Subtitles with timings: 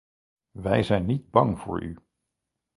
[0.57, 1.97] Wij zijn niet bang voor u!